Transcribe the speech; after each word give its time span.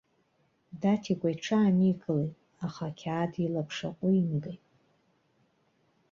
Даҭикәа 0.81 1.29
иҽааникылеит, 1.33 2.35
аха 2.65 2.85
ақьаад 2.89 3.33
илаԥш 3.45 3.77
аҟәимгеит. 3.89 4.63